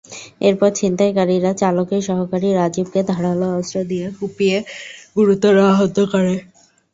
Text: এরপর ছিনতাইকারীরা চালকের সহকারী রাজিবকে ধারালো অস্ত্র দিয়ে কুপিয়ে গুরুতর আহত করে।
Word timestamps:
এরপর 0.41 0.69
ছিনতাইকারীরা 0.75 1.51
চালকের 1.61 2.01
সহকারী 2.09 2.49
রাজিবকে 2.51 2.99
ধারালো 3.09 3.47
অস্ত্র 3.51 3.77
দিয়ে 3.89 4.05
কুপিয়ে 4.17 4.57
গুরুতর 5.15 5.55
আহত 5.69 5.97
করে। 6.11 6.35